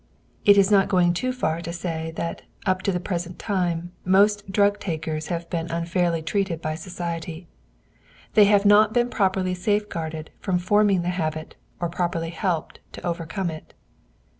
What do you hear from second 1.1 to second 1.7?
too far